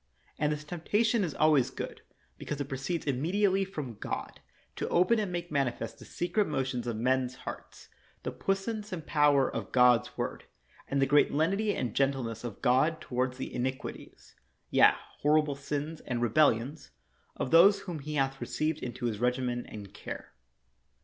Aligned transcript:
And 0.39 0.51
this 0.51 0.63
temptation 0.63 1.23
is 1.23 1.35
always 1.35 1.69
good 1.69 2.01
be 2.39 2.45
cause 2.47 2.59
it 2.59 2.67
proceeds 2.67 3.05
immediately 3.05 3.63
from 3.63 3.99
God, 3.99 4.39
to 4.77 4.89
open 4.89 5.19
and 5.19 5.31
make 5.31 5.51
manifest 5.51 5.99
the 5.99 6.05
secret 6.05 6.47
motions 6.47 6.87
of 6.87 6.95
men's 6.97 7.35
hearts, 7.45 7.87
the 8.23 8.31
puissance 8.31 8.91
and 8.91 9.05
power 9.05 9.47
of 9.47 9.71
God's 9.71 10.17
word 10.17 10.45
and 10.87 10.99
the 11.03 11.05
great 11.05 11.31
lenity 11.31 11.75
and 11.75 11.93
gentleness 11.93 12.43
of 12.43 12.63
God 12.63 12.99
toward 12.99 13.33
the 13.33 13.53
iniquities 13.53 14.33
(yea, 14.71 14.93
horrible 15.19 15.53
sins 15.53 16.01
and 16.07 16.19
re 16.19 16.29
bellions) 16.29 16.89
of 17.35 17.51
those 17.51 17.81
whom 17.81 17.99
he 17.99 18.15
hath 18.15 18.41
received 18.41 18.79
into 18.79 19.05
his 19.05 19.19
regimen 19.19 19.67
and 19.67 19.93
care. 19.93 20.33